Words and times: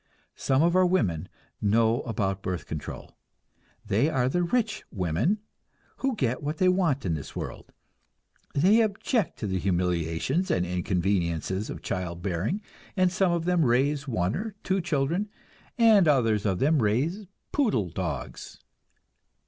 Some 0.33 0.63
of 0.63 0.75
our 0.75 0.83
women 0.83 1.29
know 1.61 2.01
about 2.07 2.41
birth 2.41 2.65
control. 2.65 3.19
They 3.85 4.09
are 4.09 4.27
the 4.29 4.41
rich 4.41 4.83
women, 4.89 5.37
who 5.97 6.15
get 6.15 6.41
what 6.41 6.57
they 6.57 6.69
want 6.69 7.05
in 7.05 7.13
this 7.13 7.35
world. 7.35 7.71
They 8.55 8.81
object 8.81 9.37
to 9.37 9.45
the 9.45 9.59
humiliations 9.59 10.49
and 10.49 10.65
inconveniences 10.65 11.69
of 11.69 11.83
child 11.83 12.23
bearing, 12.23 12.63
and 12.97 13.11
some 13.11 13.31
of 13.31 13.45
them 13.45 13.63
raise 13.63 14.07
one 14.07 14.35
or 14.35 14.55
two 14.63 14.81
children, 14.81 15.29
and 15.77 16.07
others 16.07 16.47
of 16.47 16.57
them 16.57 16.81
raise 16.81 17.27
poodle 17.51 17.91
dogs. 17.91 18.57